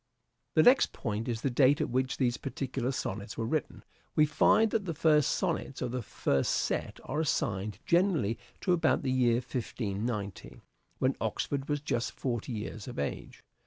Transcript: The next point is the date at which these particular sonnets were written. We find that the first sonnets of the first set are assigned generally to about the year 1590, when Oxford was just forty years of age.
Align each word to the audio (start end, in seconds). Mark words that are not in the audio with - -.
The 0.55 0.63
next 0.63 0.93
point 0.93 1.27
is 1.27 1.41
the 1.41 1.51
date 1.51 1.79
at 1.79 1.91
which 1.91 2.17
these 2.17 2.35
particular 2.37 2.91
sonnets 2.91 3.37
were 3.37 3.45
written. 3.45 3.83
We 4.15 4.25
find 4.25 4.71
that 4.71 4.85
the 4.85 4.95
first 4.95 5.29
sonnets 5.29 5.79
of 5.79 5.91
the 5.91 6.01
first 6.01 6.53
set 6.53 6.99
are 7.03 7.19
assigned 7.19 7.77
generally 7.85 8.39
to 8.61 8.73
about 8.73 9.03
the 9.03 9.11
year 9.11 9.35
1590, 9.35 10.61
when 10.97 11.15
Oxford 11.21 11.69
was 11.69 11.81
just 11.81 12.13
forty 12.13 12.51
years 12.51 12.87
of 12.87 12.97
age. 12.97 13.43